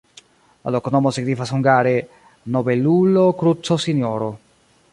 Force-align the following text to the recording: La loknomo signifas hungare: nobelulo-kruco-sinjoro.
La 0.67 0.71
loknomo 0.75 1.11
signifas 1.17 1.51
hungare: 1.57 1.91
nobelulo-kruco-sinjoro. 2.55 4.31